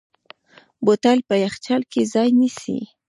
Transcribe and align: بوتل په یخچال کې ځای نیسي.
بوتل 0.85 1.19
په 1.29 1.35
یخچال 1.43 1.81
کې 1.91 2.01
ځای 2.13 2.29
نیسي. 2.39 2.79